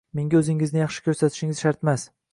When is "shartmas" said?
1.67-2.09